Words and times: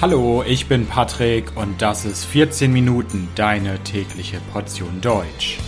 Hallo, 0.00 0.44
ich 0.46 0.68
bin 0.68 0.86
Patrick 0.86 1.56
und 1.56 1.82
das 1.82 2.04
ist 2.04 2.24
14 2.24 2.72
Minuten 2.72 3.26
deine 3.34 3.82
tägliche 3.82 4.38
Portion 4.52 5.00
Deutsch. 5.00 5.58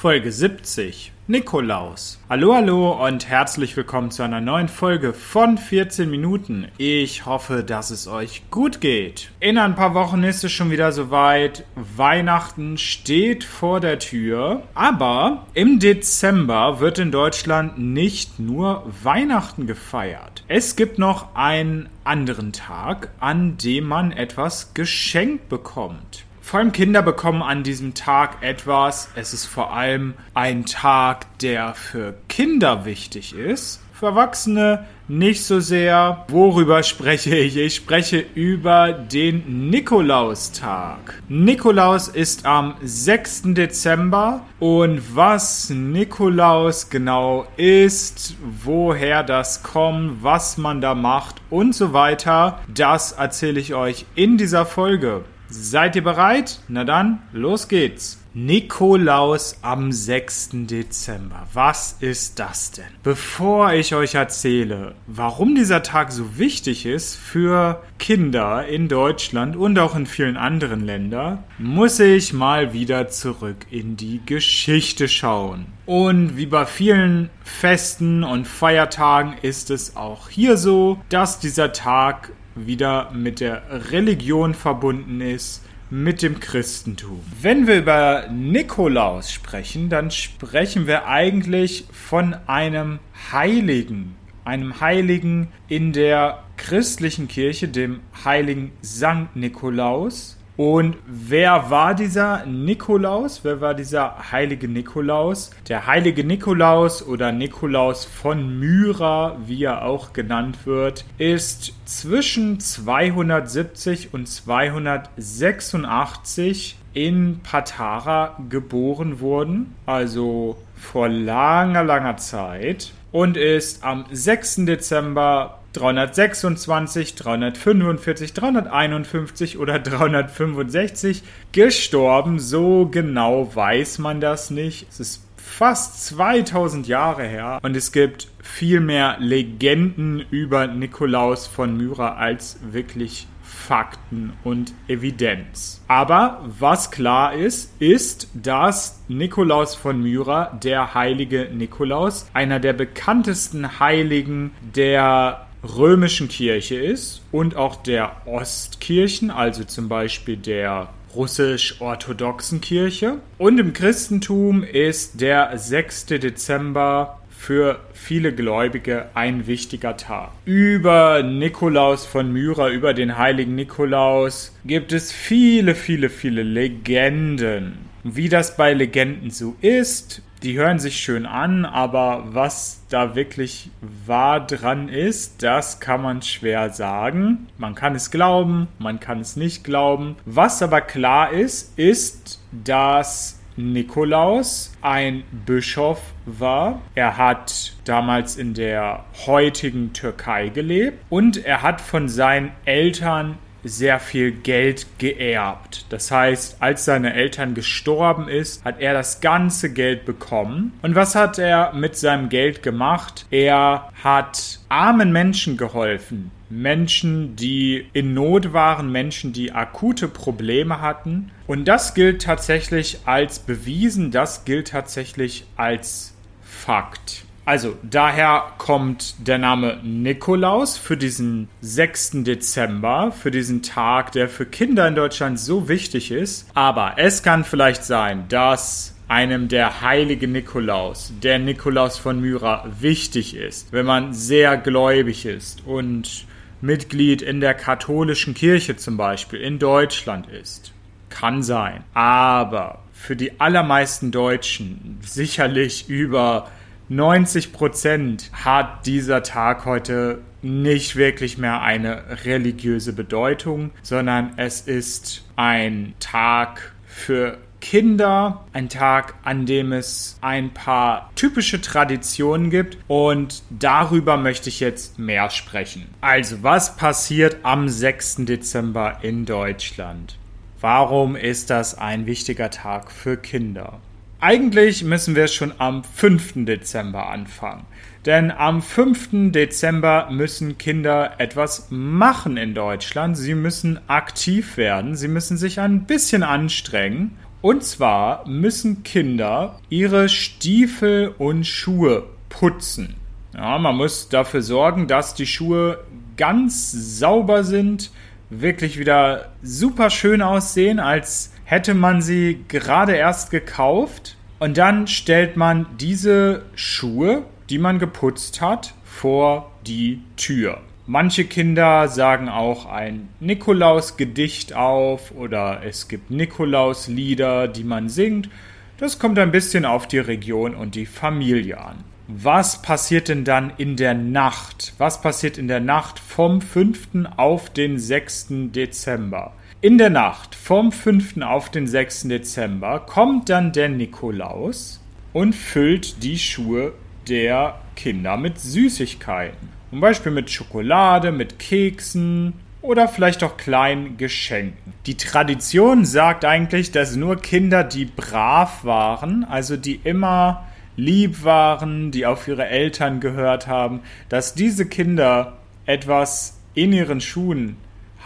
Folge 0.00 0.30
70 0.30 1.10
Nikolaus. 1.26 2.20
Hallo, 2.30 2.54
hallo 2.54 3.04
und 3.04 3.28
herzlich 3.28 3.76
willkommen 3.76 4.12
zu 4.12 4.22
einer 4.22 4.40
neuen 4.40 4.68
Folge 4.68 5.12
von 5.12 5.58
14 5.58 6.08
Minuten. 6.08 6.68
Ich 6.78 7.26
hoffe, 7.26 7.64
dass 7.64 7.90
es 7.90 8.06
euch 8.06 8.48
gut 8.52 8.80
geht. 8.80 9.32
In 9.40 9.58
ein 9.58 9.74
paar 9.74 9.94
Wochen 9.94 10.22
ist 10.22 10.44
es 10.44 10.52
schon 10.52 10.70
wieder 10.70 10.92
soweit. 10.92 11.64
Weihnachten 11.74 12.78
steht 12.78 13.42
vor 13.42 13.80
der 13.80 13.98
Tür. 13.98 14.62
Aber 14.72 15.48
im 15.52 15.80
Dezember 15.80 16.78
wird 16.78 17.00
in 17.00 17.10
Deutschland 17.10 17.76
nicht 17.76 18.38
nur 18.38 18.86
Weihnachten 19.02 19.66
gefeiert. 19.66 20.44
Es 20.46 20.76
gibt 20.76 21.00
noch 21.00 21.34
einen 21.34 21.88
anderen 22.04 22.52
Tag, 22.52 23.10
an 23.18 23.56
dem 23.56 23.88
man 23.88 24.12
etwas 24.12 24.74
geschenkt 24.74 25.48
bekommt. 25.48 26.24
Vor 26.48 26.60
allem 26.60 26.72
Kinder 26.72 27.02
bekommen 27.02 27.42
an 27.42 27.62
diesem 27.62 27.92
Tag 27.92 28.42
etwas. 28.42 29.10
Es 29.14 29.34
ist 29.34 29.44
vor 29.44 29.74
allem 29.74 30.14
ein 30.32 30.64
Tag, 30.64 31.26
der 31.40 31.74
für 31.74 32.14
Kinder 32.30 32.86
wichtig 32.86 33.34
ist. 33.34 33.82
Für 33.92 34.06
Erwachsene 34.06 34.86
nicht 35.08 35.44
so 35.44 35.60
sehr. 35.60 36.24
Worüber 36.28 36.82
spreche 36.84 37.36
ich? 37.36 37.58
Ich 37.58 37.74
spreche 37.74 38.24
über 38.34 38.94
den 38.94 39.68
Nikolaustag. 39.68 41.20
Nikolaus 41.28 42.08
ist 42.08 42.46
am 42.46 42.76
6. 42.80 43.42
Dezember 43.48 44.40
und 44.58 45.02
was 45.14 45.68
Nikolaus 45.68 46.88
genau 46.88 47.46
ist, 47.58 48.36
woher 48.64 49.22
das 49.22 49.62
kommt, 49.62 50.22
was 50.22 50.56
man 50.56 50.80
da 50.80 50.94
macht 50.94 51.42
und 51.50 51.74
so 51.74 51.92
weiter, 51.92 52.60
das 52.74 53.12
erzähle 53.12 53.60
ich 53.60 53.74
euch 53.74 54.06
in 54.14 54.38
dieser 54.38 54.64
Folge. 54.64 55.24
Seid 55.50 55.96
ihr 55.96 56.04
bereit? 56.04 56.60
Na 56.68 56.84
dann, 56.84 57.22
los 57.32 57.68
geht's. 57.68 58.18
Nikolaus 58.34 59.56
am 59.62 59.90
6. 59.90 60.50
Dezember. 60.66 61.48
Was 61.54 61.96
ist 62.00 62.38
das 62.38 62.70
denn? 62.70 62.84
Bevor 63.02 63.72
ich 63.72 63.94
euch 63.94 64.14
erzähle, 64.14 64.94
warum 65.06 65.54
dieser 65.54 65.82
Tag 65.82 66.12
so 66.12 66.36
wichtig 66.36 66.84
ist 66.84 67.16
für 67.16 67.82
Kinder 67.98 68.68
in 68.68 68.88
Deutschland 68.88 69.56
und 69.56 69.78
auch 69.78 69.96
in 69.96 70.06
vielen 70.06 70.36
anderen 70.36 70.84
Ländern, 70.84 71.42
muss 71.58 71.98
ich 71.98 72.34
mal 72.34 72.74
wieder 72.74 73.08
zurück 73.08 73.66
in 73.70 73.96
die 73.96 74.20
Geschichte 74.24 75.08
schauen. 75.08 75.66
Und 75.86 76.36
wie 76.36 76.46
bei 76.46 76.66
vielen 76.66 77.30
Festen 77.42 78.22
und 78.22 78.46
Feiertagen 78.46 79.36
ist 79.40 79.70
es 79.70 79.96
auch 79.96 80.28
hier 80.28 80.58
so, 80.58 80.98
dass 81.08 81.40
dieser 81.40 81.72
Tag 81.72 82.30
wieder 82.66 83.10
mit 83.12 83.40
der 83.40 83.90
Religion 83.90 84.54
verbunden 84.54 85.20
ist, 85.20 85.64
mit 85.90 86.22
dem 86.22 86.40
Christentum. 86.40 87.20
Wenn 87.40 87.66
wir 87.66 87.78
über 87.78 88.28
Nikolaus 88.30 89.32
sprechen, 89.32 89.88
dann 89.88 90.10
sprechen 90.10 90.86
wir 90.86 91.06
eigentlich 91.06 91.86
von 91.92 92.34
einem 92.46 92.98
Heiligen, 93.32 94.16
einem 94.44 94.80
Heiligen 94.80 95.48
in 95.68 95.92
der 95.92 96.44
christlichen 96.56 97.28
Kirche, 97.28 97.68
dem 97.68 98.00
heiligen 98.24 98.72
Sankt 98.82 99.36
Nikolaus. 99.36 100.37
Und 100.58 100.96
wer 101.06 101.70
war 101.70 101.94
dieser 101.94 102.44
Nikolaus? 102.44 103.44
Wer 103.44 103.60
war 103.60 103.74
dieser 103.74 104.32
heilige 104.32 104.66
Nikolaus? 104.66 105.52
Der 105.68 105.86
heilige 105.86 106.24
Nikolaus 106.24 107.06
oder 107.06 107.30
Nikolaus 107.30 108.04
von 108.04 108.58
Myra, 108.58 109.36
wie 109.46 109.62
er 109.62 109.84
auch 109.84 110.12
genannt 110.12 110.66
wird, 110.66 111.04
ist 111.16 111.74
zwischen 111.84 112.58
270 112.58 114.12
und 114.12 114.26
286 114.26 116.76
in 116.92 117.38
Patara 117.44 118.36
geboren 118.48 119.20
worden, 119.20 119.76
also 119.86 120.56
vor 120.74 121.08
langer, 121.08 121.84
langer 121.84 122.16
Zeit 122.16 122.92
und 123.12 123.36
ist 123.36 123.84
am 123.84 124.06
6. 124.10 124.66
Dezember 124.66 125.57
326, 125.72 127.14
345, 127.14 128.32
351 128.32 129.58
oder 129.58 129.78
365 129.78 131.22
gestorben. 131.52 132.38
So 132.38 132.86
genau 132.86 133.54
weiß 133.54 133.98
man 133.98 134.20
das 134.20 134.50
nicht. 134.50 134.86
Es 134.90 135.00
ist 135.00 135.24
fast 135.36 136.04
2000 136.06 136.86
Jahre 136.88 137.24
her 137.24 137.58
und 137.62 137.76
es 137.76 137.92
gibt 137.92 138.28
viel 138.42 138.80
mehr 138.80 139.16
Legenden 139.18 140.24
über 140.30 140.66
Nikolaus 140.66 141.46
von 141.46 141.76
Myra 141.76 142.14
als 142.14 142.58
wirklich 142.62 143.26
Fakten 143.42 144.34
und 144.44 144.72
Evidenz. 144.86 145.82
Aber 145.88 146.44
was 146.58 146.90
klar 146.90 147.34
ist, 147.34 147.72
ist, 147.80 148.28
dass 148.34 149.02
Nikolaus 149.08 149.74
von 149.74 150.00
Myra, 150.00 150.58
der 150.62 150.94
heilige 150.94 151.50
Nikolaus, 151.52 152.26
einer 152.34 152.60
der 152.60 152.72
bekanntesten 152.72 153.80
Heiligen 153.80 154.52
der 154.74 155.47
römischen 155.62 156.28
Kirche 156.28 156.76
ist 156.76 157.22
und 157.32 157.56
auch 157.56 157.76
der 157.76 158.22
Ostkirchen, 158.26 159.30
also 159.30 159.64
zum 159.64 159.88
Beispiel 159.88 160.36
der 160.36 160.90
russisch-orthodoxen 161.14 162.60
Kirche. 162.60 163.18
Und 163.38 163.58
im 163.58 163.72
Christentum 163.72 164.62
ist 164.62 165.20
der 165.20 165.56
6. 165.56 166.06
Dezember 166.06 167.18
für 167.30 167.80
viele 167.92 168.34
Gläubige 168.34 169.06
ein 169.14 169.46
wichtiger 169.46 169.96
Tag. 169.96 170.30
Über 170.44 171.22
Nikolaus 171.22 172.04
von 172.04 172.32
Myra, 172.32 172.68
über 172.70 172.94
den 172.94 173.16
heiligen 173.16 173.54
Nikolaus, 173.54 174.54
gibt 174.64 174.92
es 174.92 175.12
viele, 175.12 175.74
viele, 175.74 176.10
viele 176.10 176.42
Legenden. 176.42 177.88
Wie 178.02 178.28
das 178.28 178.56
bei 178.56 178.74
Legenden 178.74 179.30
so 179.30 179.56
ist, 179.60 180.22
die 180.42 180.56
hören 180.56 180.78
sich 180.78 180.98
schön 180.98 181.26
an, 181.26 181.64
aber 181.64 182.24
was 182.28 182.84
da 182.88 183.14
wirklich 183.14 183.70
wahr 184.06 184.44
dran 184.46 184.88
ist, 184.88 185.42
das 185.42 185.80
kann 185.80 186.02
man 186.02 186.22
schwer 186.22 186.70
sagen. 186.70 187.48
Man 187.58 187.74
kann 187.74 187.94
es 187.94 188.10
glauben, 188.10 188.68
man 188.78 189.00
kann 189.00 189.20
es 189.20 189.36
nicht 189.36 189.64
glauben. 189.64 190.16
Was 190.24 190.62
aber 190.62 190.80
klar 190.80 191.32
ist, 191.32 191.78
ist, 191.78 192.40
dass 192.52 193.38
Nikolaus 193.56 194.72
ein 194.80 195.24
Bischof 195.44 196.00
war. 196.24 196.80
Er 196.94 197.16
hat 197.16 197.72
damals 197.84 198.36
in 198.36 198.54
der 198.54 199.04
heutigen 199.26 199.92
Türkei 199.92 200.48
gelebt 200.48 201.04
und 201.10 201.44
er 201.44 201.62
hat 201.62 201.80
von 201.80 202.08
seinen 202.08 202.52
Eltern 202.64 203.38
sehr 203.68 204.00
viel 204.00 204.32
Geld 204.32 204.86
geerbt. 204.98 205.86
Das 205.90 206.10
heißt, 206.10 206.56
als 206.60 206.84
seine 206.84 207.14
Eltern 207.14 207.54
gestorben 207.54 208.28
ist, 208.28 208.64
hat 208.64 208.80
er 208.80 208.94
das 208.94 209.20
ganze 209.20 209.72
Geld 209.72 210.04
bekommen. 210.04 210.72
Und 210.82 210.94
was 210.94 211.14
hat 211.14 211.38
er 211.38 211.72
mit 211.74 211.96
seinem 211.96 212.28
Geld 212.28 212.62
gemacht? 212.62 213.26
Er 213.30 213.90
hat 214.02 214.60
armen 214.68 215.12
Menschen 215.12 215.56
geholfen. 215.56 216.30
Menschen, 216.50 217.36
die 217.36 217.86
in 217.92 218.14
Not 218.14 218.52
waren, 218.52 218.90
Menschen, 218.90 219.32
die 219.32 219.52
akute 219.52 220.08
Probleme 220.08 220.80
hatten. 220.80 221.30
Und 221.46 221.66
das 221.66 221.94
gilt 221.94 222.22
tatsächlich 222.22 223.00
als 223.04 223.38
bewiesen, 223.38 224.10
das 224.10 224.44
gilt 224.44 224.68
tatsächlich 224.68 225.44
als 225.56 226.14
Fakt. 226.42 227.24
Also, 227.48 227.78
daher 227.82 228.52
kommt 228.58 229.26
der 229.26 229.38
Name 229.38 229.80
Nikolaus 229.82 230.76
für 230.76 230.98
diesen 230.98 231.48
6. 231.62 232.22
Dezember, 232.24 233.10
für 233.10 233.30
diesen 233.30 233.62
Tag, 233.62 234.12
der 234.12 234.28
für 234.28 234.44
Kinder 234.44 234.86
in 234.86 234.94
Deutschland 234.94 235.40
so 235.40 235.66
wichtig 235.66 236.10
ist. 236.10 236.46
Aber 236.52 236.96
es 236.98 237.22
kann 237.22 237.44
vielleicht 237.44 237.84
sein, 237.84 238.26
dass 238.28 238.94
einem 239.08 239.48
der 239.48 239.80
heilige 239.80 240.28
Nikolaus, 240.28 241.10
der 241.22 241.38
Nikolaus 241.38 241.96
von 241.96 242.20
Myra, 242.20 242.66
wichtig 242.80 243.34
ist, 243.34 243.72
wenn 243.72 243.86
man 243.86 244.12
sehr 244.12 244.58
gläubig 244.58 245.24
ist 245.24 245.64
und 245.64 246.26
Mitglied 246.60 247.22
in 247.22 247.40
der 247.40 247.54
katholischen 247.54 248.34
Kirche 248.34 248.76
zum 248.76 248.98
Beispiel 248.98 249.40
in 249.40 249.58
Deutschland 249.58 250.28
ist. 250.28 250.74
Kann 251.08 251.42
sein. 251.42 251.82
Aber 251.94 252.80
für 252.92 253.16
die 253.16 253.40
allermeisten 253.40 254.10
Deutschen, 254.10 254.98
sicherlich 255.00 255.88
über 255.88 256.50
90 256.88 257.52
Prozent 257.52 258.30
hat 258.32 258.86
dieser 258.86 259.22
Tag 259.22 259.64
heute 259.66 260.20
nicht 260.40 260.96
wirklich 260.96 261.36
mehr 261.36 261.60
eine 261.60 262.24
religiöse 262.24 262.92
Bedeutung, 262.92 263.70
sondern 263.82 264.32
es 264.36 264.62
ist 264.62 265.24
ein 265.36 265.94
Tag 266.00 266.72
für 266.86 267.38
Kinder, 267.60 268.44
ein 268.52 268.68
Tag, 268.68 269.14
an 269.24 269.44
dem 269.44 269.72
es 269.72 270.16
ein 270.20 270.54
paar 270.54 271.10
typische 271.16 271.60
Traditionen 271.60 272.50
gibt 272.50 272.78
und 272.86 273.42
darüber 273.50 274.16
möchte 274.16 274.48
ich 274.48 274.60
jetzt 274.60 274.98
mehr 274.98 275.28
sprechen. 275.30 275.86
Also, 276.00 276.42
was 276.42 276.76
passiert 276.76 277.38
am 277.42 277.68
6. 277.68 278.16
Dezember 278.20 278.98
in 279.02 279.26
Deutschland? 279.26 280.16
Warum 280.60 281.16
ist 281.16 281.50
das 281.50 281.76
ein 281.76 282.06
wichtiger 282.06 282.50
Tag 282.50 282.90
für 282.90 283.16
Kinder? 283.16 283.80
Eigentlich 284.20 284.82
müssen 284.82 285.14
wir 285.14 285.28
schon 285.28 285.52
am 285.58 285.84
5. 285.84 286.44
Dezember 286.44 287.08
anfangen. 287.08 287.66
Denn 288.04 288.32
am 288.32 288.62
5. 288.62 289.30
Dezember 289.30 290.08
müssen 290.10 290.58
Kinder 290.58 291.12
etwas 291.18 291.68
machen 291.70 292.36
in 292.36 292.52
Deutschland. 292.52 293.16
Sie 293.16 293.34
müssen 293.34 293.78
aktiv 293.86 294.56
werden. 294.56 294.96
Sie 294.96 295.06
müssen 295.06 295.36
sich 295.36 295.60
ein 295.60 295.84
bisschen 295.84 296.24
anstrengen. 296.24 297.16
Und 297.42 297.62
zwar 297.62 298.26
müssen 298.26 298.82
Kinder 298.82 299.60
ihre 299.68 300.08
Stiefel 300.08 301.14
und 301.18 301.46
Schuhe 301.46 302.04
putzen. 302.28 302.96
Ja, 303.34 303.56
man 303.58 303.76
muss 303.76 304.08
dafür 304.08 304.42
sorgen, 304.42 304.88
dass 304.88 305.14
die 305.14 305.26
Schuhe 305.26 305.84
ganz 306.16 306.72
sauber 306.72 307.44
sind, 307.44 307.92
wirklich 308.30 308.80
wieder 308.80 309.30
super 309.42 309.90
schön 309.90 310.22
aussehen, 310.22 310.80
als 310.80 311.32
hätte 311.48 311.72
man 311.72 312.02
sie 312.02 312.44
gerade 312.48 312.94
erst 312.94 313.30
gekauft. 313.30 314.16
Und 314.38 314.58
dann 314.58 314.86
stellt 314.86 315.38
man 315.38 315.64
diese 315.80 316.42
Schuhe, 316.54 317.22
die 317.48 317.58
man 317.58 317.78
geputzt 317.78 318.42
hat, 318.42 318.74
vor 318.84 319.50
die 319.66 320.02
Tür. 320.18 320.60
Manche 320.86 321.24
Kinder 321.24 321.88
sagen 321.88 322.28
auch 322.28 322.66
ein 322.66 323.08
Nikolaus-Gedicht 323.20 324.54
auf 324.54 325.10
oder 325.12 325.62
es 325.64 325.88
gibt 325.88 326.10
Nikolaus-Lieder, 326.10 327.48
die 327.48 327.64
man 327.64 327.88
singt. 327.88 328.28
Das 328.76 328.98
kommt 328.98 329.18
ein 329.18 329.32
bisschen 329.32 329.64
auf 329.64 329.88
die 329.88 329.98
Region 329.98 330.54
und 330.54 330.74
die 330.74 330.86
Familie 330.86 331.58
an. 331.58 331.76
Was 332.08 332.60
passiert 332.60 333.08
denn 333.08 333.24
dann 333.24 333.52
in 333.56 333.76
der 333.76 333.94
Nacht? 333.94 334.74
Was 334.76 335.00
passiert 335.00 335.38
in 335.38 335.48
der 335.48 335.60
Nacht 335.60 335.98
vom 335.98 336.42
5. 336.42 337.06
auf 337.16 337.48
den 337.48 337.78
6. 337.78 338.26
Dezember? 338.54 339.32
In 339.60 339.76
der 339.76 339.90
Nacht 339.90 340.36
vom 340.36 340.70
5. 340.70 341.20
auf 341.20 341.50
den 341.50 341.66
6. 341.66 342.02
Dezember 342.02 342.78
kommt 342.78 343.28
dann 343.28 343.50
der 343.50 343.68
Nikolaus 343.68 344.80
und 345.12 345.34
füllt 345.34 346.04
die 346.04 346.16
Schuhe 346.16 346.74
der 347.08 347.58
Kinder 347.74 348.16
mit 348.16 348.38
Süßigkeiten. 348.38 349.48
Zum 349.70 349.80
Beispiel 349.80 350.12
mit 350.12 350.30
Schokolade, 350.30 351.10
mit 351.10 351.40
Keksen 351.40 352.34
oder 352.62 352.86
vielleicht 352.86 353.24
auch 353.24 353.36
kleinen 353.36 353.96
Geschenken. 353.96 354.74
Die 354.86 354.96
Tradition 354.96 355.84
sagt 355.84 356.24
eigentlich, 356.24 356.70
dass 356.70 356.94
nur 356.94 357.16
Kinder, 357.16 357.64
die 357.64 357.86
brav 357.86 358.64
waren, 358.64 359.24
also 359.24 359.56
die 359.56 359.80
immer 359.82 360.46
lieb 360.76 361.24
waren, 361.24 361.90
die 361.90 362.06
auf 362.06 362.28
ihre 362.28 362.46
Eltern 362.46 363.00
gehört 363.00 363.48
haben, 363.48 363.80
dass 364.08 364.34
diese 364.34 364.66
Kinder 364.66 365.38
etwas 365.66 366.38
in 366.54 366.72
ihren 366.72 367.00
Schuhen 367.00 367.56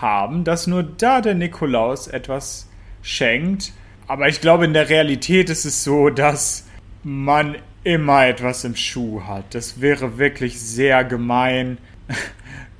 haben, 0.02 0.44
dass 0.44 0.66
nur 0.66 0.82
da 0.82 1.20
der 1.20 1.34
Nikolaus 1.34 2.08
etwas 2.08 2.68
schenkt. 3.00 3.72
Aber 4.06 4.28
ich 4.28 4.40
glaube, 4.40 4.64
in 4.66 4.74
der 4.74 4.88
Realität 4.88 5.48
ist 5.48 5.64
es 5.64 5.84
so, 5.84 6.10
dass 6.10 6.66
man 7.02 7.56
immer 7.84 8.26
etwas 8.26 8.64
im 8.64 8.76
Schuh 8.76 9.22
hat. 9.22 9.54
Das 9.54 9.80
wäre 9.80 10.18
wirklich 10.18 10.60
sehr 10.60 11.04
gemein, 11.04 11.78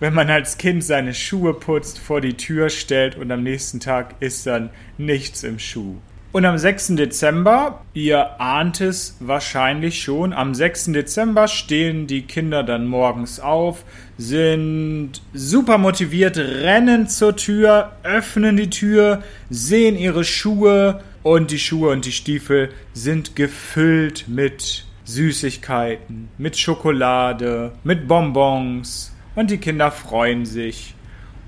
wenn 0.01 0.15
man 0.15 0.31
als 0.31 0.59
Kind 0.59 0.85
seine 0.85 1.15
Schuhe 1.15 1.55
putzt, 1.55 1.99
vor 1.99 2.21
die 2.21 2.37
Tür 2.37 2.69
stellt 2.69 3.17
und 3.17 3.31
am 3.31 3.43
nächsten 3.43 3.81
Tag 3.81 4.17
ist 4.21 4.47
dann 4.47 4.71
nichts 4.99 5.43
im 5.43 5.59
Schuh. 5.59 5.97
Und 6.33 6.47
am 6.47 6.57
6. 6.57 6.97
Dezember, 6.97 7.83
ihr 7.93 8.41
ahnt 8.41 8.81
es 8.81 9.19
wahrscheinlich 9.21 10.03
schon, 10.03 10.33
am 10.33 10.55
6. 10.55 10.87
Dezember 10.87 11.47
stehen 11.47 12.07
die 12.07 12.23
Kinder 12.23 12.63
dann 12.63 12.87
morgens 12.87 13.39
auf, 13.39 13.85
sind 14.17 15.21
super 15.35 15.77
motiviert, 15.77 16.39
rennen 16.39 17.07
zur 17.07 17.37
Tür, 17.37 17.93
öffnen 18.03 18.57
die 18.57 18.71
Tür, 18.71 19.23
sehen 19.51 19.95
ihre 19.95 20.25
Schuhe 20.25 21.03
und 21.23 21.51
die 21.51 21.59
Schuhe 21.59 21.91
und 21.91 22.07
die 22.07 22.13
Stiefel 22.13 22.71
sind 22.95 23.37
gefüllt 23.37 24.25
mit 24.27 24.87
Süßigkeiten, 25.05 26.31
mit 26.39 26.57
Schokolade, 26.57 27.73
mit 27.85 28.09
Bonbons 28.09 29.15
und 29.35 29.51
die 29.51 29.59
Kinder 29.59 29.91
freuen 29.91 30.47
sich 30.47 30.95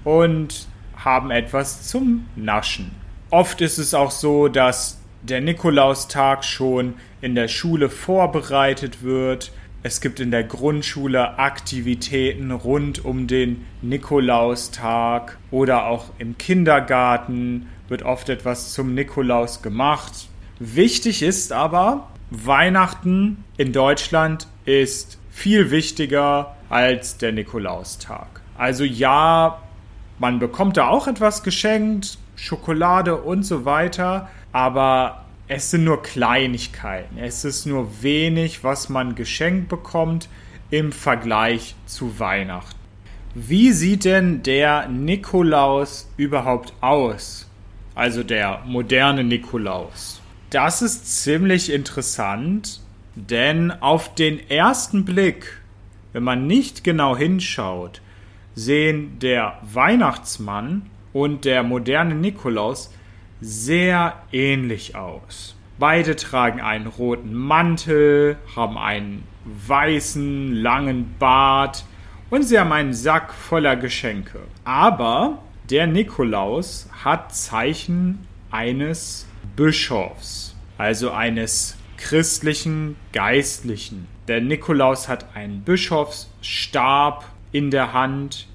und 0.04 0.68
haben 0.94 1.30
etwas 1.30 1.88
zum 1.88 2.26
Naschen. 2.36 3.03
Oft 3.34 3.62
ist 3.62 3.78
es 3.78 3.94
auch 3.94 4.12
so, 4.12 4.46
dass 4.46 5.00
der 5.22 5.40
Nikolaustag 5.40 6.44
schon 6.44 6.94
in 7.20 7.34
der 7.34 7.48
Schule 7.48 7.90
vorbereitet 7.90 9.02
wird. 9.02 9.50
Es 9.82 10.00
gibt 10.00 10.20
in 10.20 10.30
der 10.30 10.44
Grundschule 10.44 11.36
Aktivitäten 11.36 12.52
rund 12.52 13.04
um 13.04 13.26
den 13.26 13.66
Nikolaustag 13.82 15.36
oder 15.50 15.86
auch 15.86 16.10
im 16.20 16.38
Kindergarten 16.38 17.66
wird 17.88 18.04
oft 18.04 18.28
etwas 18.28 18.72
zum 18.72 18.94
Nikolaus 18.94 19.62
gemacht. 19.62 20.28
Wichtig 20.60 21.20
ist 21.20 21.52
aber, 21.52 22.08
Weihnachten 22.30 23.42
in 23.56 23.72
Deutschland 23.72 24.46
ist 24.64 25.18
viel 25.32 25.72
wichtiger 25.72 26.54
als 26.68 27.18
der 27.18 27.32
Nikolaustag. 27.32 28.42
Also 28.56 28.84
ja, 28.84 29.60
man 30.18 30.38
bekommt 30.38 30.76
da 30.76 30.88
auch 30.88 31.06
etwas 31.06 31.42
geschenkt, 31.42 32.18
Schokolade 32.36 33.16
und 33.16 33.44
so 33.44 33.64
weiter, 33.64 34.28
aber 34.52 35.24
es 35.46 35.70
sind 35.70 35.84
nur 35.84 36.02
Kleinigkeiten. 36.02 37.18
Es 37.18 37.44
ist 37.44 37.66
nur 37.66 38.02
wenig, 38.02 38.64
was 38.64 38.88
man 38.88 39.14
geschenkt 39.14 39.68
bekommt 39.68 40.28
im 40.70 40.92
Vergleich 40.92 41.74
zu 41.86 42.18
Weihnachten. 42.18 42.78
Wie 43.34 43.72
sieht 43.72 44.04
denn 44.04 44.42
der 44.42 44.88
Nikolaus 44.88 46.08
überhaupt 46.16 46.72
aus? 46.80 47.48
Also 47.94 48.22
der 48.22 48.62
moderne 48.64 49.24
Nikolaus. 49.24 50.20
Das 50.50 50.82
ist 50.82 51.22
ziemlich 51.22 51.72
interessant, 51.72 52.80
denn 53.16 53.70
auf 53.70 54.14
den 54.14 54.38
ersten 54.50 55.04
Blick, 55.04 55.60
wenn 56.12 56.22
man 56.22 56.46
nicht 56.46 56.84
genau 56.84 57.16
hinschaut, 57.16 58.00
sehen 58.54 59.18
der 59.18 59.58
Weihnachtsmann 59.62 60.90
und 61.12 61.44
der 61.44 61.62
moderne 61.62 62.14
Nikolaus 62.14 62.92
sehr 63.40 64.14
ähnlich 64.32 64.96
aus. 64.96 65.56
Beide 65.78 66.16
tragen 66.16 66.60
einen 66.60 66.86
roten 66.86 67.34
Mantel, 67.34 68.36
haben 68.54 68.78
einen 68.78 69.24
weißen, 69.44 70.54
langen 70.54 71.14
Bart 71.18 71.84
und 72.30 72.42
sie 72.44 72.58
haben 72.58 72.72
einen 72.72 72.94
Sack 72.94 73.34
voller 73.34 73.76
Geschenke. 73.76 74.40
Aber 74.64 75.38
der 75.70 75.86
Nikolaus 75.86 76.88
hat 77.04 77.34
Zeichen 77.34 78.26
eines 78.50 79.26
Bischofs, 79.56 80.54
also 80.78 81.10
eines 81.10 81.76
christlichen 81.96 82.96
Geistlichen. 83.12 84.06
Der 84.28 84.40
Nikolaus 84.40 85.08
hat 85.08 85.34
einen 85.34 85.62
Bischofsstab 85.62 87.24
in 87.54 87.70
der 87.70 87.92
Hand, 87.92 88.48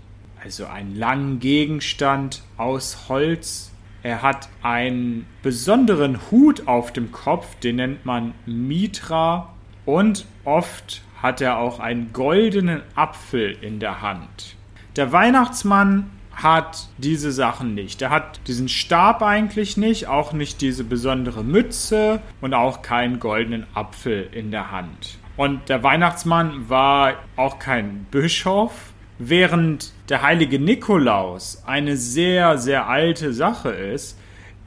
also 0.44 0.66
einen 0.66 0.94
langen 0.94 1.40
Gegenstand 1.40 2.44
aus 2.58 3.08
Holz. 3.08 3.72
Er 4.04 4.22
hat 4.22 4.50
einen 4.62 5.26
besonderen 5.42 6.20
Hut 6.30 6.68
auf 6.68 6.92
dem 6.92 7.14
Kopf, 7.14 7.56
den 7.62 7.78
nennt 7.78 8.06
man 8.06 8.34
Mitra. 8.46 9.54
Und 9.86 10.26
oft 10.44 11.02
hat 11.22 11.40
er 11.40 11.60
auch 11.60 11.80
einen 11.80 12.12
goldenen 12.12 12.82
Apfel 12.94 13.56
in 13.62 13.80
der 13.80 14.02
Hand. 14.02 14.58
Der 14.98 15.14
Weihnachtsmann 15.14 16.10
hat 16.34 16.90
diese 16.98 17.32
Sachen 17.32 17.76
nicht. 17.76 18.02
Er 18.02 18.10
hat 18.10 18.42
diesen 18.48 18.68
Stab 18.68 19.22
eigentlich 19.22 19.78
nicht, 19.78 20.08
auch 20.08 20.34
nicht 20.34 20.60
diese 20.60 20.84
besondere 20.84 21.46
Mütze 21.46 22.22
und 22.42 22.54
auch 22.54 22.82
keinen 22.82 23.22
goldenen 23.22 23.66
Apfel 23.74 24.28
in 24.34 24.52
der 24.52 24.72
Hand. 24.72 25.19
Und 25.40 25.70
der 25.70 25.84
Weihnachtsmann 25.84 26.70
war 26.70 27.14
auch 27.38 27.60
kein 27.60 28.06
Bischof, 28.12 28.92
Während 29.22 29.92
der 30.08 30.22
heilige 30.22 30.60
Nikolaus 30.60 31.64
eine 31.66 31.98
sehr, 31.98 32.58
sehr 32.58 32.88
alte 32.88 33.34
Sache 33.34 33.70
ist, 33.70 34.18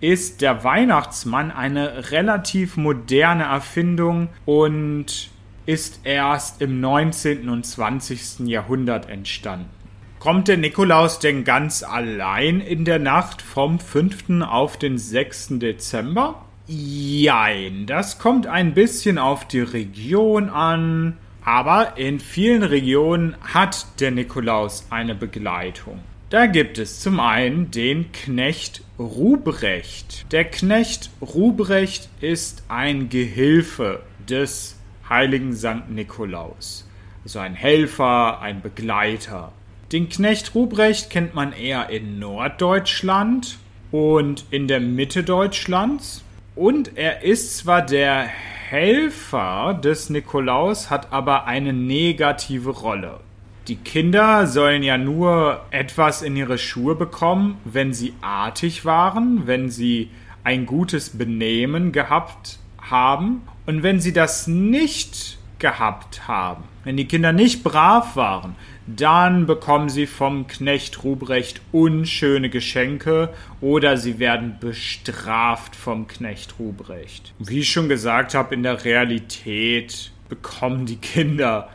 ist 0.01 0.43
der 0.43 0.63
Weihnachtsmann 0.63 1.51
eine 1.51 2.11
relativ 2.11 2.77
moderne 2.77 3.45
Erfindung 3.45 4.29
und 4.45 5.31
ist 5.65 6.01
erst 6.05 6.61
im 6.61 6.83
19. 6.83 7.49
und 7.49 7.65
20. 7.65 8.41
Jahrhundert 8.41 9.09
entstanden. 9.09 9.71
Kommt 10.19 10.49
der 10.49 10.59
Nikolaus 10.59 11.19
denn 11.19 11.45
ganz 11.45 11.83
allein 11.83 12.61
in 12.61 12.85
der 12.85 12.99
Nacht 12.99 13.41
vom 13.41 13.79
5. 13.79 14.43
auf 14.43 14.77
den 14.77 14.99
6. 14.99 15.61
Dezember? 15.61 16.45
Jein, 16.67 17.87
das 17.87 18.19
kommt 18.19 18.47
ein 18.47 18.75
bisschen 18.75 19.19
auf 19.19 19.47
die 19.47 19.61
Region 19.61 20.49
an 20.49 21.19
aber 21.45 21.97
in 21.97 22.21
vielen 22.21 22.63
Regionen 22.63 23.37
hat 23.41 23.87
der 24.01 24.13
Nikolaus 24.13 24.87
eine 24.91 25.15
Begleitung. 25.15 25.99
Da 26.31 26.47
gibt 26.47 26.79
es 26.79 27.01
zum 27.01 27.21
einen 27.21 27.71
den 27.71 28.11
Knecht 28.13 28.83
Ruprecht. 28.99 30.33
Der 30.33 30.45
Knecht 30.45 31.11
Ruprecht 31.21 32.09
ist 32.21 32.63
ein 32.69 33.09
Gehilfe 33.09 34.01
des 34.29 34.77
heiligen 35.09 35.55
St. 35.55 35.91
Nikolaus. 35.91 36.89
Also 37.25 37.41
ein 37.41 37.55
Helfer, 37.55 38.41
ein 38.41 38.63
Begleiter. 38.63 39.53
Den 39.91 40.09
Knecht 40.09 40.55
Ruprecht 40.55 41.11
kennt 41.11 41.35
man 41.35 41.53
eher 41.53 41.91
in 41.91 42.19
Norddeutschland 42.19 43.59
und 43.91 44.47
in 44.51 44.69
der 44.69 44.81
Mitte 44.81 45.23
Deutschlands. 45.23 46.25
Und 46.55 46.99
er 46.99 47.23
ist 47.23 47.57
zwar 47.57 47.81
der 47.81 48.25
Helfer 48.25 49.79
des 49.83 50.11
Nikolaus 50.11 50.91
hat 50.91 51.13
aber 51.13 51.47
eine 51.47 51.73
negative 51.73 52.71
Rolle. 52.71 53.21
Die 53.69 53.77
Kinder 53.77 54.47
sollen 54.47 54.83
ja 54.83 54.99
nur 54.99 55.61
etwas 55.71 56.21
in 56.21 56.37
ihre 56.37 56.59
Schuhe 56.59 56.95
bekommen, 56.95 57.59
wenn 57.65 57.95
sie 57.95 58.13
artig 58.21 58.85
waren, 58.85 59.47
wenn 59.47 59.71
sie 59.71 60.11
ein 60.45 60.67
gutes 60.67 61.11
Benehmen 61.11 61.93
gehabt 61.93 62.59
haben 62.81 63.43
und 63.67 63.83
wenn 63.83 64.01
sie 64.01 64.13
das 64.13 64.47
nicht 64.47 65.39
gehabt 65.63 66.29
haben, 66.29 66.65
wenn 66.85 66.99
die 66.99 67.09
Kinder 67.09 67.33
nicht 67.33 67.65
brav 67.65 68.17
waren, 68.17 68.57
dann 68.87 69.47
bekommen 69.47 69.89
sie 69.89 70.07
vom 70.07 70.47
Knecht 70.47 71.03
Ruprecht 71.05 71.63
unschöne 71.71 72.51
Geschenke 72.51 73.33
oder 73.63 73.97
sie 73.97 74.19
werden 74.19 74.57
bestraft 74.61 75.75
vom 75.75 76.09
Knecht 76.09 76.57
Ruprecht. 76.59 77.33
Wie 77.39 77.61
ich 77.61 77.71
schon 77.71 77.89
gesagt 77.89 78.35
habe, 78.35 78.55
in 78.55 78.65
der 78.65 78.85
Realität 78.85 80.11
bekommen 80.29 80.85
die 80.85 80.97
Kinder 80.97 81.71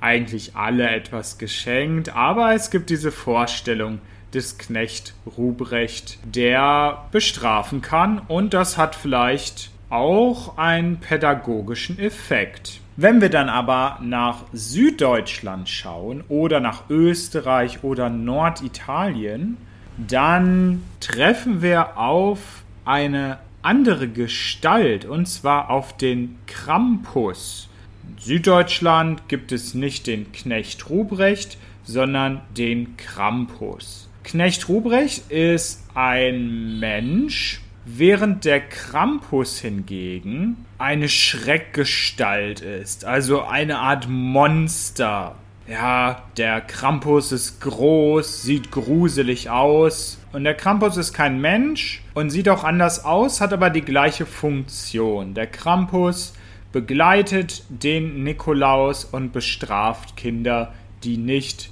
eigentlich 0.00 0.56
alle 0.56 0.88
etwas 0.88 1.36
geschenkt, 1.38 2.14
aber 2.14 2.54
es 2.54 2.70
gibt 2.70 2.90
diese 2.90 3.12
Vorstellung 3.12 4.00
des 4.32 4.56
Knecht 4.56 5.14
Ruprecht, 5.36 6.18
der 6.24 7.06
bestrafen 7.10 7.82
kann 7.82 8.20
und 8.28 8.54
das 8.54 8.78
hat 8.78 8.94
vielleicht 8.94 9.70
auch 9.92 10.56
einen 10.56 10.96
pädagogischen 10.98 11.98
Effekt. 11.98 12.80
Wenn 12.96 13.20
wir 13.20 13.28
dann 13.28 13.48
aber 13.48 13.98
nach 14.02 14.44
Süddeutschland 14.52 15.68
schauen 15.68 16.24
oder 16.28 16.60
nach 16.60 16.88
Österreich 16.88 17.84
oder 17.84 18.08
Norditalien, 18.08 19.58
dann 19.96 20.82
treffen 21.00 21.62
wir 21.62 21.98
auf 21.98 22.64
eine 22.84 23.38
andere 23.60 24.08
Gestalt 24.08 25.04
und 25.04 25.26
zwar 25.26 25.70
auf 25.70 25.96
den 25.96 26.38
Krampus. 26.46 27.68
In 28.08 28.18
Süddeutschland 28.18 29.28
gibt 29.28 29.52
es 29.52 29.74
nicht 29.74 30.06
den 30.06 30.32
Knecht 30.32 30.88
Ruprecht, 30.88 31.58
sondern 31.84 32.40
den 32.56 32.96
Krampus. 32.96 34.08
Knecht 34.24 34.68
Ruprecht 34.68 35.30
ist 35.30 35.84
ein 35.94 36.78
Mensch, 36.78 37.60
während 37.84 38.44
der 38.44 38.60
Krampus 38.60 39.58
hingegen 39.58 40.64
eine 40.78 41.08
Schreckgestalt 41.08 42.60
ist, 42.60 43.04
also 43.04 43.42
eine 43.42 43.78
Art 43.78 44.08
Monster. 44.08 45.36
Ja, 45.68 46.22
der 46.36 46.60
Krampus 46.60 47.32
ist 47.32 47.60
groß, 47.60 48.42
sieht 48.42 48.70
gruselig 48.70 49.48
aus. 49.48 50.18
Und 50.32 50.44
der 50.44 50.54
Krampus 50.54 50.96
ist 50.96 51.12
kein 51.12 51.40
Mensch 51.40 52.02
und 52.14 52.30
sieht 52.30 52.48
auch 52.48 52.64
anders 52.64 53.04
aus, 53.04 53.40
hat 53.40 53.52
aber 53.52 53.70
die 53.70 53.82
gleiche 53.82 54.26
Funktion. 54.26 55.34
Der 55.34 55.46
Krampus 55.46 56.34
begleitet 56.72 57.64
den 57.68 58.24
Nikolaus 58.24 59.04
und 59.04 59.32
bestraft 59.32 60.16
Kinder, 60.16 60.72
die 61.04 61.16
nicht 61.16 61.70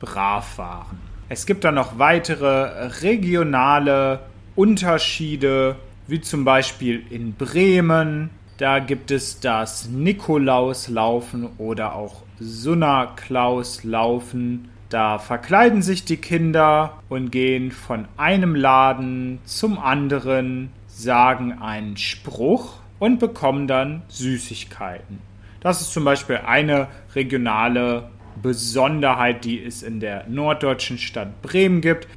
brav 0.00 0.58
waren. 0.58 0.98
Es 1.28 1.44
gibt 1.44 1.64
dann 1.64 1.74
noch 1.74 1.98
weitere 1.98 2.86
regionale 3.02 4.20
Unterschiede, 4.58 5.76
wie 6.08 6.20
zum 6.20 6.44
Beispiel 6.44 7.04
in 7.10 7.34
Bremen. 7.34 8.30
Da 8.56 8.80
gibt 8.80 9.12
es 9.12 9.38
das 9.38 9.88
Nikolauslaufen 9.88 11.50
oder 11.58 11.94
auch 11.94 12.24
Sunnerklauslaufen. 12.40 14.70
Da 14.88 15.20
verkleiden 15.20 15.80
sich 15.80 16.04
die 16.04 16.16
Kinder 16.16 16.98
und 17.08 17.30
gehen 17.30 17.70
von 17.70 18.08
einem 18.16 18.56
Laden 18.56 19.38
zum 19.44 19.78
anderen, 19.78 20.72
sagen 20.88 21.52
einen 21.60 21.96
Spruch 21.96 22.80
und 22.98 23.20
bekommen 23.20 23.68
dann 23.68 24.02
Süßigkeiten. 24.08 25.20
Das 25.60 25.82
ist 25.82 25.92
zum 25.92 26.04
Beispiel 26.04 26.40
eine 26.44 26.88
regionale 27.14 28.10
Besonderheit, 28.42 29.44
die 29.44 29.62
es 29.62 29.84
in 29.84 30.00
der 30.00 30.28
norddeutschen 30.28 30.98
Stadt 30.98 31.42
Bremen 31.42 31.80
gibt. 31.80 32.08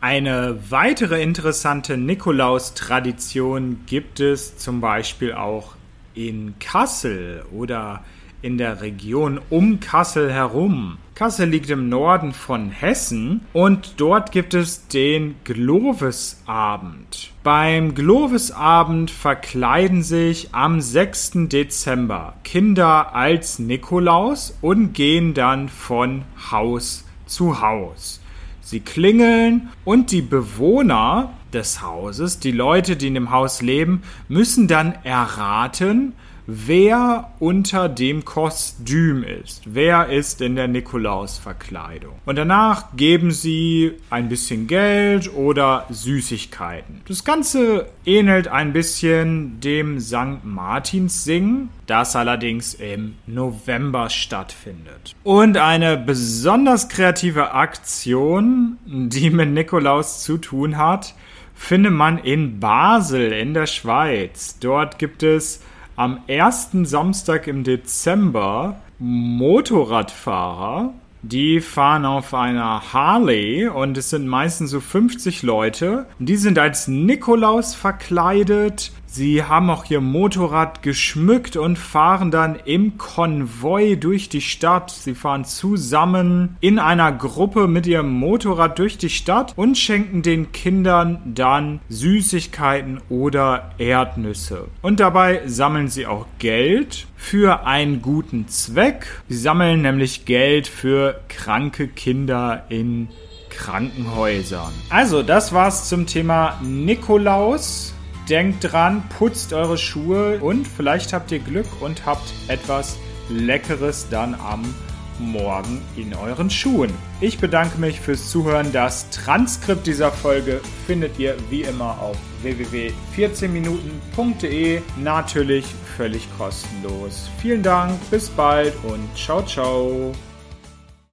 Eine 0.00 0.58
weitere 0.68 1.22
interessante 1.22 1.96
Nikolaus-Tradition 1.96 3.80
gibt 3.86 4.20
es 4.20 4.58
zum 4.58 4.82
Beispiel 4.82 5.32
auch 5.32 5.74
in 6.14 6.54
Kassel 6.58 7.42
oder 7.50 8.04
in 8.42 8.58
der 8.58 8.82
Region 8.82 9.40
um 9.48 9.80
Kassel 9.80 10.30
herum. 10.30 10.98
Kassel 11.14 11.48
liegt 11.48 11.70
im 11.70 11.88
Norden 11.88 12.34
von 12.34 12.68
Hessen 12.68 13.40
und 13.54 13.94
dort 13.96 14.32
gibt 14.32 14.52
es 14.52 14.86
den 14.88 15.36
Glowesabend. 15.44 17.32
Beim 17.42 17.94
Glowesabend 17.94 19.10
verkleiden 19.10 20.02
sich 20.02 20.54
am 20.54 20.82
6. 20.82 21.48
Dezember 21.48 22.34
Kinder 22.44 23.14
als 23.14 23.58
Nikolaus 23.58 24.58
und 24.60 24.92
gehen 24.92 25.32
dann 25.32 25.70
von 25.70 26.24
Haus 26.50 27.06
zu 27.24 27.62
Haus. 27.62 28.20
Sie 28.68 28.80
klingeln 28.80 29.68
und 29.84 30.10
die 30.10 30.22
Bewohner 30.22 31.34
des 31.52 31.82
Hauses, 31.82 32.40
die 32.40 32.50
Leute, 32.50 32.96
die 32.96 33.06
in 33.06 33.14
dem 33.14 33.30
Haus 33.30 33.62
leben, 33.62 34.02
müssen 34.26 34.66
dann 34.66 34.96
erraten, 35.04 36.14
wer 36.46 37.32
unter 37.38 37.88
dem 37.88 38.24
Kostüm 38.24 39.24
ist. 39.24 39.62
Wer 39.66 40.08
ist 40.08 40.40
in 40.40 40.56
der 40.56 40.68
Nikolausverkleidung. 40.68 42.14
Und 42.24 42.36
danach 42.36 42.96
geben 42.96 43.30
sie 43.30 43.92
ein 44.10 44.28
bisschen 44.28 44.66
Geld 44.66 45.32
oder 45.34 45.86
Süßigkeiten. 45.90 47.02
Das 47.08 47.24
Ganze 47.24 47.86
ähnelt 48.04 48.48
ein 48.48 48.72
bisschen 48.72 49.60
dem 49.60 50.00
St. 50.00 50.44
Martins 50.44 51.24
Singen, 51.24 51.70
das 51.86 52.16
allerdings 52.16 52.74
im 52.74 53.16
November 53.26 54.08
stattfindet. 54.10 55.14
Und 55.24 55.56
eine 55.56 55.96
besonders 55.96 56.88
kreative 56.88 57.52
Aktion, 57.52 58.78
die 58.86 59.30
mit 59.30 59.50
Nikolaus 59.50 60.22
zu 60.22 60.38
tun 60.38 60.76
hat, 60.76 61.14
findet 61.54 61.92
man 61.92 62.18
in 62.18 62.60
Basel 62.60 63.32
in 63.32 63.54
der 63.54 63.66
Schweiz. 63.66 64.58
Dort 64.60 64.98
gibt 64.98 65.22
es 65.22 65.62
am 65.96 66.20
ersten 66.26 66.84
Samstag 66.84 67.46
im 67.46 67.64
Dezember 67.64 68.76
Motorradfahrer, 68.98 70.92
die 71.22 71.60
fahren 71.60 72.04
auf 72.04 72.34
einer 72.34 72.92
Harley 72.92 73.66
und 73.66 73.98
es 73.98 74.10
sind 74.10 74.26
meistens 74.28 74.70
so 74.70 74.80
50 74.80 75.42
Leute. 75.42 76.06
Die 76.18 76.36
sind 76.36 76.58
als 76.58 76.86
Nikolaus 76.86 77.74
verkleidet 77.74 78.92
Sie 79.16 79.42
haben 79.42 79.70
auch 79.70 79.88
ihr 79.88 80.02
Motorrad 80.02 80.82
geschmückt 80.82 81.56
und 81.56 81.78
fahren 81.78 82.30
dann 82.30 82.54
im 82.66 82.98
Konvoi 82.98 83.96
durch 83.96 84.28
die 84.28 84.42
Stadt. 84.42 84.90
Sie 84.90 85.14
fahren 85.14 85.46
zusammen 85.46 86.58
in 86.60 86.78
einer 86.78 87.12
Gruppe 87.12 87.66
mit 87.66 87.86
ihrem 87.86 88.12
Motorrad 88.12 88.78
durch 88.78 88.98
die 88.98 89.08
Stadt 89.08 89.54
und 89.56 89.78
schenken 89.78 90.20
den 90.20 90.52
Kindern 90.52 91.22
dann 91.24 91.80
Süßigkeiten 91.88 93.00
oder 93.08 93.70
Erdnüsse. 93.78 94.68
Und 94.82 95.00
dabei 95.00 95.40
sammeln 95.46 95.88
sie 95.88 96.06
auch 96.06 96.26
Geld 96.38 97.06
für 97.16 97.64
einen 97.64 98.02
guten 98.02 98.48
Zweck. 98.48 99.22
Sie 99.30 99.38
sammeln 99.38 99.80
nämlich 99.80 100.26
Geld 100.26 100.68
für 100.68 101.22
kranke 101.28 101.88
Kinder 101.88 102.64
in 102.68 103.08
Krankenhäusern. 103.48 104.74
Also, 104.90 105.22
das 105.22 105.54
war's 105.54 105.88
zum 105.88 106.04
Thema 106.04 106.60
Nikolaus. 106.62 107.95
Denkt 108.28 108.72
dran, 108.72 109.04
putzt 109.08 109.52
eure 109.52 109.78
Schuhe 109.78 110.40
und 110.40 110.66
vielleicht 110.66 111.12
habt 111.12 111.30
ihr 111.30 111.38
Glück 111.38 111.68
und 111.80 112.06
habt 112.06 112.32
etwas 112.48 112.98
Leckeres 113.28 114.08
dann 114.10 114.34
am 114.34 114.74
Morgen 115.18 115.80
in 115.96 116.14
euren 116.14 116.50
Schuhen. 116.50 116.92
Ich 117.20 117.38
bedanke 117.38 117.78
mich 117.78 118.00
fürs 118.00 118.30
Zuhören. 118.30 118.70
Das 118.72 119.10
Transkript 119.10 119.86
dieser 119.86 120.10
Folge 120.12 120.60
findet 120.86 121.18
ihr 121.18 121.34
wie 121.48 121.62
immer 121.62 121.98
auf 122.00 122.18
www.14minuten.de. 122.42 124.82
Natürlich 125.02 125.64
völlig 125.96 126.28
kostenlos. 126.36 127.30
Vielen 127.40 127.62
Dank, 127.62 127.98
bis 128.10 128.28
bald 128.28 128.74
und 128.84 129.08
ciao, 129.16 129.40
ciao. 129.42 130.12